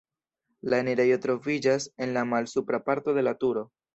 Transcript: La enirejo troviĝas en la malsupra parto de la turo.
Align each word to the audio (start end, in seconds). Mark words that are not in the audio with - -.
La 0.73 0.79
enirejo 0.83 1.17
troviĝas 1.25 1.85
en 2.05 2.15
la 2.17 2.25
malsupra 2.31 2.83
parto 2.91 3.17
de 3.19 3.27
la 3.29 3.37
turo. 3.45 3.67